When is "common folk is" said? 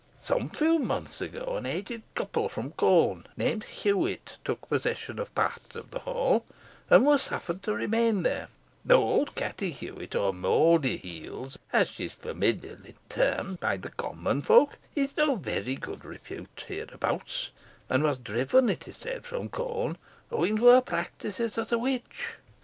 13.91-15.13